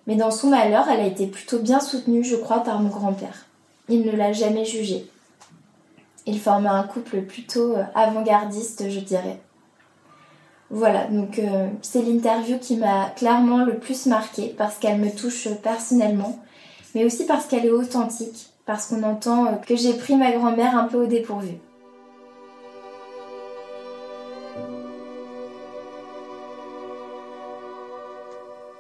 Mais 0.08 0.16
dans 0.16 0.30
son 0.30 0.50
malheur, 0.50 0.88
elle 0.90 1.00
a 1.00 1.08
été 1.08 1.28
plutôt 1.28 1.60
bien 1.60 1.80
soutenue, 1.80 2.24
je 2.24 2.36
crois, 2.36 2.60
par 2.60 2.80
mon 2.80 2.90
grand-père. 2.90 3.46
Il 3.90 4.06
ne 4.06 4.12
l'a 4.12 4.34
jamais 4.34 4.66
jugée. 4.66 5.08
Il 6.26 6.40
formait 6.40 6.70
un 6.70 6.84
couple 6.84 7.22
plutôt 7.22 7.76
euh, 7.76 7.84
avant-gardiste, 7.96 8.90
je 8.90 9.00
dirais. 9.00 9.40
Voilà, 10.74 11.08
donc 11.08 11.38
euh, 11.38 11.68
c'est 11.82 12.02
l'interview 12.02 12.58
qui 12.58 12.78
m'a 12.78 13.10
clairement 13.18 13.66
le 13.66 13.78
plus 13.78 14.06
marquée 14.06 14.56
parce 14.58 14.78
qu'elle 14.78 15.00
me 15.00 15.12
touche 15.12 15.50
personnellement, 15.62 16.40
mais 16.96 17.04
aussi 17.04 17.26
parce 17.26 17.46
qu'elle 17.46 17.66
est 17.66 17.72
authentique, 17.72 18.48
parce 18.66 18.86
qu'on 18.88 19.04
entend 19.04 19.48
euh, 19.48 19.56
que 19.68 19.76
j'ai 19.76 19.94
pris 19.94 20.16
ma 20.16 20.32
grand-mère 20.32 20.78
un 20.78 20.86
peu 20.86 21.04
au 21.04 21.08
dépourvu. 21.08 21.56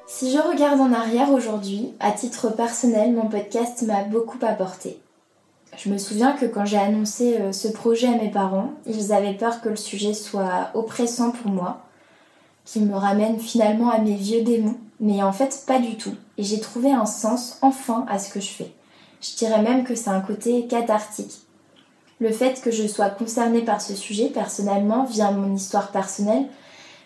Si 0.07 0.31
je 0.31 0.37
regarde 0.37 0.79
en 0.79 0.93
arrière 0.93 1.31
aujourd'hui, 1.31 1.93
à 1.99 2.11
titre 2.11 2.55
personnel, 2.55 3.11
mon 3.11 3.27
podcast 3.27 3.81
m'a 3.81 4.03
beaucoup 4.03 4.39
apporté. 4.43 4.97
Je 5.77 5.89
me 5.89 5.97
souviens 5.97 6.33
que 6.33 6.45
quand 6.45 6.65
j'ai 6.65 6.77
annoncé 6.77 7.37
euh, 7.37 7.51
ce 7.51 7.67
projet 7.69 8.07
à 8.07 8.17
mes 8.17 8.29
parents, 8.29 8.73
ils 8.85 9.13
avaient 9.13 9.33
peur 9.33 9.61
que 9.61 9.69
le 9.69 9.75
sujet 9.75 10.13
soit 10.13 10.69
oppressant 10.73 11.31
pour 11.31 11.49
moi, 11.49 11.81
qu'il 12.65 12.85
me 12.85 12.95
ramène 12.95 13.39
finalement 13.39 13.89
à 13.89 13.99
mes 13.99 14.15
vieux 14.15 14.43
démons, 14.43 14.77
mais 14.99 15.23
en 15.23 15.31
fait 15.31 15.63
pas 15.65 15.79
du 15.79 15.95
tout. 15.95 16.15
Et 16.37 16.43
j'ai 16.43 16.59
trouvé 16.59 16.91
un 16.91 17.05
sens 17.05 17.57
enfin 17.61 18.05
à 18.09 18.19
ce 18.19 18.31
que 18.31 18.39
je 18.39 18.49
fais. 18.49 18.71
Je 19.21 19.35
dirais 19.35 19.61
même 19.61 19.83
que 19.83 19.95
c'est 19.95 20.09
un 20.09 20.21
côté 20.21 20.67
cathartique. 20.67 21.41
Le 22.19 22.31
fait 22.31 22.61
que 22.61 22.69
je 22.69 22.85
sois 22.85 23.09
concernée 23.09 23.61
par 23.61 23.81
ce 23.81 23.95
sujet 23.95 24.27
personnellement 24.27 25.05
via 25.05 25.31
mon 25.31 25.55
histoire 25.55 25.91
personnelle 25.91 26.47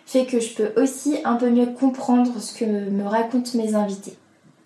fait 0.06 0.26
que 0.26 0.40
je 0.40 0.54
peux 0.54 0.80
aussi 0.80 1.18
un 1.24 1.36
peu 1.36 1.50
mieux 1.50 1.66
comprendre 1.66 2.40
ce 2.40 2.54
que 2.54 2.64
me 2.64 3.04
racontent 3.04 3.56
mes 3.56 3.74
invités. 3.74 4.16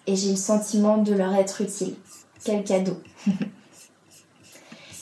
et 0.07 0.17
j'ai 0.17 0.31
le 0.31 0.37
sentiment 0.37 0.97
de 0.99 1.13
leur 1.13 1.35
être 1.35 1.61
utile. 1.61 1.95
Quel 2.43 2.65
cadeau 2.65 2.97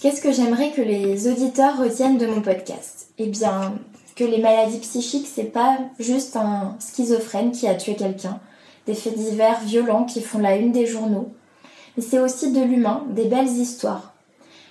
Qu'est-ce 0.00 0.20
que 0.20 0.30
j'aimerais 0.30 0.70
que 0.70 0.80
les 0.80 1.26
auditeurs 1.26 1.76
retiennent 1.76 2.18
de 2.18 2.26
mon 2.28 2.40
podcast? 2.40 3.08
Eh 3.18 3.26
bien, 3.26 3.74
que 4.14 4.22
les 4.22 4.40
maladies 4.40 4.78
psychiques, 4.78 5.26
c'est 5.26 5.42
pas 5.42 5.76
juste 5.98 6.36
un 6.36 6.76
schizophrène 6.78 7.50
qui 7.50 7.66
a 7.66 7.74
tué 7.74 7.96
quelqu'un, 7.96 8.38
des 8.86 8.94
faits 8.94 9.18
divers 9.18 9.58
violents 9.62 10.04
qui 10.04 10.20
font 10.20 10.38
la 10.38 10.54
une 10.54 10.70
des 10.70 10.86
journaux, 10.86 11.32
mais 11.96 12.04
c'est 12.04 12.20
aussi 12.20 12.52
de 12.52 12.62
l'humain, 12.62 13.06
des 13.10 13.24
belles 13.24 13.48
histoires. 13.48 14.14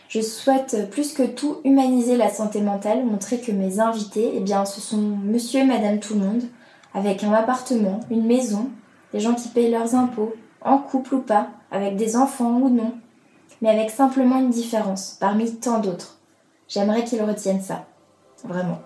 Je 0.08 0.22
souhaite 0.22 0.90
plus 0.92 1.12
que 1.12 1.24
tout 1.24 1.58
humaniser 1.66 2.16
la 2.16 2.30
santé 2.30 2.62
mentale, 2.62 3.04
montrer 3.04 3.42
que 3.42 3.52
mes 3.52 3.82
invités, 3.82 4.32
eh 4.34 4.40
bien, 4.40 4.64
ce 4.64 4.80
sont 4.80 5.02
monsieur 5.26 5.60
et 5.60 5.66
madame 5.66 6.00
tout 6.00 6.14
le 6.14 6.22
monde, 6.22 6.44
avec 6.94 7.26
un 7.26 7.34
appartement, 7.34 8.00
une 8.10 8.26
maison, 8.26 8.70
des 9.12 9.20
gens 9.20 9.34
qui 9.34 9.50
payent 9.50 9.72
leurs 9.72 9.94
impôts, 9.94 10.34
en 10.62 10.78
couple 10.78 11.16
ou 11.16 11.22
pas, 11.22 11.50
avec 11.70 11.98
des 11.98 12.16
enfants 12.16 12.62
ou 12.62 12.70
non, 12.70 12.94
mais 13.62 13.70
avec 13.70 13.90
simplement 13.90 14.40
une 14.40 14.50
différence, 14.50 15.18
parmi 15.20 15.56
tant 15.56 15.80
d'autres. 15.80 16.18
J'aimerais 16.68 17.04
qu'ils 17.04 17.24
retiennent 17.24 17.62
ça. 17.62 17.86
Vraiment. 18.44 18.80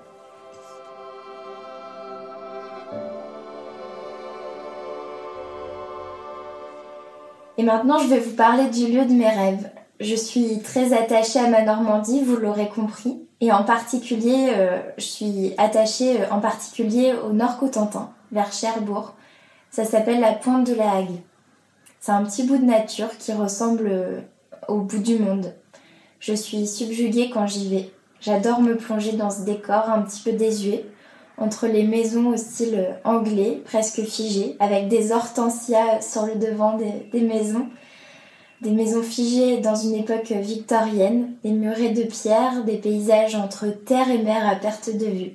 Et 7.58 7.64
maintenant, 7.64 8.00
je 8.00 8.08
vais 8.08 8.20
vous 8.20 8.36
parler 8.36 8.70
du 8.70 8.88
lieu 8.88 9.06
de 9.06 9.14
mes 9.14 9.30
rêves. 9.30 9.70
Je 10.00 10.16
suis 10.16 10.62
très 10.64 10.94
attachée 10.94 11.40
à 11.40 11.48
ma 11.48 11.62
Normandie, 11.62 12.24
vous 12.24 12.38
l'aurez 12.38 12.70
compris. 12.70 13.22
Et 13.40 13.52
en 13.52 13.64
particulier, 13.64 14.50
euh, 14.56 14.80
je 14.98 15.04
suis 15.04 15.54
attachée 15.58 16.22
euh, 16.22 16.26
en 16.32 16.40
particulier 16.40 17.14
au 17.14 17.34
nord 17.34 17.58
Cotentin, 17.58 18.12
vers 18.32 18.52
Cherbourg. 18.52 19.14
Ça 19.70 19.84
s'appelle 19.84 20.20
la 20.20 20.34
Pointe 20.34 20.66
de 20.66 20.74
la 20.74 20.92
Hague. 20.92 21.22
C'est 22.00 22.12
un 22.12 22.24
petit 22.24 22.44
bout 22.44 22.58
de 22.58 22.66
nature 22.66 23.16
qui 23.20 23.32
ressemble 23.32 23.88
euh, 23.88 24.22
au 24.72 24.82
bout 24.82 25.00
du 25.00 25.20
monde. 25.20 25.54
Je 26.20 26.34
suis 26.34 26.68
subjuguée 26.68 27.30
quand 27.34 27.48
j'y 27.48 27.70
vais. 27.70 27.90
J'adore 28.20 28.62
me 28.62 28.78
plonger 28.78 29.14
dans 29.14 29.30
ce 29.30 29.42
décor 29.42 29.90
un 29.90 30.02
petit 30.02 30.22
peu 30.22 30.34
désuet 30.34 30.86
entre 31.38 31.66
les 31.66 31.84
maisons 31.84 32.28
au 32.28 32.38
style 32.38 32.96
anglais, 33.04 33.62
presque 33.66 34.04
figées, 34.04 34.56
avec 34.60 34.88
des 34.90 35.12
hortensias 35.12 36.02
sur 36.02 36.28
le 36.28 36.36
devant 36.36 36.78
des, 36.78 37.22
maisons, 37.22 37.68
des 38.62 38.70
maisons 38.70 39.02
figées 39.02 39.58
dans 39.58 39.76
une 39.76 39.96
époque 39.96 40.32
victorienne, 40.32 41.34
des 41.44 41.52
murets 41.52 41.94
de 41.94 42.04
pierre, 42.04 42.64
des 42.64 42.78
paysages 42.78 43.34
entre 43.34 43.68
terre 43.70 44.12
et 44.12 44.22
mer 44.22 44.48
à 44.48 44.56
perte 44.56 44.96
de 44.96 45.06
vue. 45.08 45.32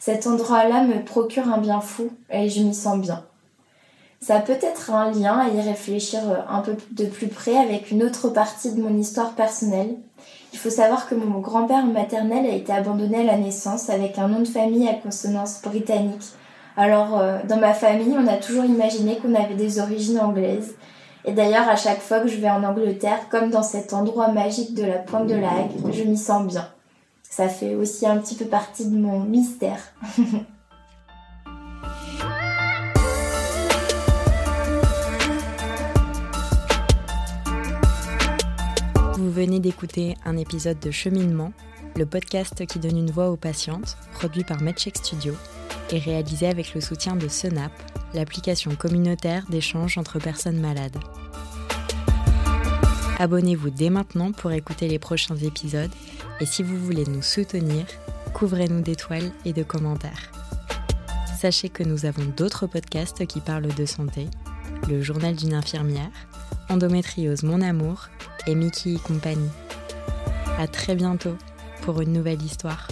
Cet 0.00 0.26
endroit-là 0.26 0.82
me 0.82 1.04
procure 1.04 1.48
un 1.48 1.58
bien 1.58 1.80
fou 1.80 2.10
et 2.30 2.48
je 2.48 2.62
m'y 2.62 2.74
sens 2.74 2.98
bien. 2.98 3.24
Ça 4.20 4.36
a 4.36 4.40
peut-être 4.40 4.90
un 4.90 5.10
lien 5.12 5.38
à 5.38 5.48
y 5.48 5.60
réfléchir 5.60 6.20
un 6.48 6.60
peu 6.60 6.76
de 6.92 7.06
plus 7.06 7.28
près 7.28 7.56
avec 7.56 7.90
une 7.90 8.02
autre 8.02 8.28
partie 8.28 8.72
de 8.72 8.82
mon 8.82 8.96
histoire 8.96 9.32
personnelle, 9.32 9.96
il 10.52 10.58
faut 10.58 10.70
savoir 10.70 11.08
que 11.08 11.14
mon 11.14 11.40
grand-père 11.40 11.84
maternel 11.86 12.46
a 12.46 12.54
été 12.54 12.72
abandonné 12.72 13.18
à 13.18 13.24
la 13.24 13.36
naissance 13.36 13.90
avec 13.90 14.18
un 14.18 14.28
nom 14.28 14.40
de 14.40 14.48
famille 14.48 14.88
à 14.88 14.94
consonance 14.94 15.60
britannique. 15.62 16.24
Alors, 16.76 17.18
euh, 17.18 17.38
dans 17.48 17.58
ma 17.58 17.74
famille, 17.74 18.14
on 18.16 18.26
a 18.26 18.36
toujours 18.36 18.64
imaginé 18.64 19.18
qu'on 19.18 19.34
avait 19.34 19.54
des 19.54 19.78
origines 19.78 20.18
anglaises. 20.18 20.74
Et 21.24 21.32
d'ailleurs, 21.32 21.68
à 21.68 21.76
chaque 21.76 22.00
fois 22.00 22.20
que 22.20 22.28
je 22.28 22.36
vais 22.36 22.48
en 22.48 22.64
Angleterre, 22.64 23.28
comme 23.30 23.50
dans 23.50 23.62
cet 23.62 23.92
endroit 23.92 24.28
magique 24.28 24.74
de 24.74 24.84
la 24.84 24.98
pointe 24.98 25.26
de 25.26 25.34
la 25.34 25.50
Hague, 25.50 25.92
je 25.92 26.04
m'y 26.04 26.16
sens 26.16 26.46
bien. 26.46 26.66
Ça 27.22 27.48
fait 27.48 27.74
aussi 27.74 28.06
un 28.06 28.16
petit 28.18 28.36
peu 28.36 28.46
partie 28.46 28.86
de 28.86 28.96
mon 28.96 29.20
mystère. 29.20 29.80
venez 39.38 39.60
d'écouter 39.60 40.16
un 40.24 40.36
épisode 40.36 40.80
de 40.80 40.90
Cheminement, 40.90 41.52
le 41.94 42.06
podcast 42.06 42.66
qui 42.66 42.80
donne 42.80 42.96
une 42.96 43.12
voix 43.12 43.30
aux 43.30 43.36
patientes, 43.36 43.96
produit 44.14 44.42
par 44.42 44.60
MedCheck 44.60 44.96
Studio 44.96 45.32
et 45.92 46.00
réalisé 46.00 46.48
avec 46.48 46.74
le 46.74 46.80
soutien 46.80 47.14
de 47.14 47.28
Senap, 47.28 47.70
l'application 48.14 48.74
communautaire 48.74 49.44
d'échange 49.48 49.96
entre 49.96 50.18
personnes 50.18 50.58
malades. 50.58 50.96
Abonnez-vous 53.20 53.70
dès 53.70 53.90
maintenant 53.90 54.32
pour 54.32 54.50
écouter 54.50 54.88
les 54.88 54.98
prochains 54.98 55.36
épisodes 55.36 55.92
et 56.40 56.44
si 56.44 56.64
vous 56.64 56.76
voulez 56.76 57.04
nous 57.06 57.22
soutenir, 57.22 57.86
couvrez-nous 58.34 58.80
d'étoiles 58.80 59.30
et 59.44 59.52
de 59.52 59.62
commentaires. 59.62 60.32
Sachez 61.38 61.68
que 61.68 61.84
nous 61.84 62.06
avons 62.06 62.24
d'autres 62.36 62.66
podcasts 62.66 63.24
qui 63.24 63.38
parlent 63.38 63.72
de 63.72 63.86
santé, 63.86 64.26
le 64.86 65.02
journal 65.02 65.34
d'une 65.34 65.54
infirmière, 65.54 66.10
Endométriose 66.68 67.42
Mon 67.42 67.60
Amour 67.60 68.08
et 68.46 68.54
Mickey 68.54 68.94
et 68.94 68.98
compagnie. 68.98 69.50
À 70.58 70.66
très 70.66 70.94
bientôt 70.94 71.36
pour 71.82 72.00
une 72.00 72.12
nouvelle 72.12 72.42
histoire. 72.42 72.88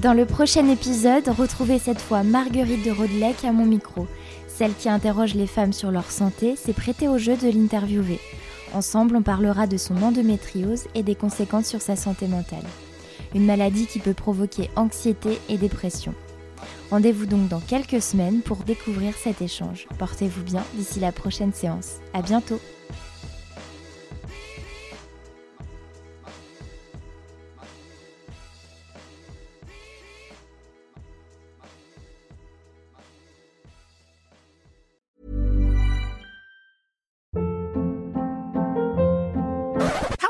Dans 0.00 0.14
le 0.14 0.24
prochain 0.24 0.66
épisode, 0.68 1.28
retrouvez 1.28 1.78
cette 1.78 2.00
fois 2.00 2.22
Marguerite 2.22 2.86
de 2.86 2.90
Rodelec 2.90 3.44
à 3.44 3.52
mon 3.52 3.66
micro. 3.66 4.06
Celle 4.48 4.72
qui 4.72 4.88
interroge 4.88 5.34
les 5.34 5.46
femmes 5.46 5.74
sur 5.74 5.90
leur 5.90 6.10
santé 6.10 6.56
s'est 6.56 6.72
prêtée 6.72 7.06
au 7.06 7.18
jeu 7.18 7.36
de 7.36 7.48
l'interviewer. 7.48 8.18
Ensemble, 8.72 9.16
on 9.16 9.22
parlera 9.22 9.66
de 9.66 9.76
son 9.76 10.00
endométriose 10.02 10.84
et 10.94 11.02
des 11.02 11.14
conséquences 11.14 11.66
sur 11.66 11.82
sa 11.82 11.96
santé 11.96 12.28
mentale. 12.28 12.64
Une 13.34 13.44
maladie 13.44 13.86
qui 13.86 13.98
peut 13.98 14.14
provoquer 14.14 14.70
anxiété 14.74 15.38
et 15.50 15.58
dépression. 15.58 16.14
Rendez-vous 16.90 17.26
donc 17.26 17.48
dans 17.48 17.60
quelques 17.60 18.00
semaines 18.00 18.40
pour 18.40 18.58
découvrir 18.64 19.12
cet 19.22 19.42
échange. 19.42 19.86
Portez-vous 19.98 20.44
bien 20.44 20.64
d'ici 20.76 20.98
la 21.00 21.12
prochaine 21.12 21.52
séance. 21.52 21.96
À 22.14 22.22
bientôt! 22.22 22.60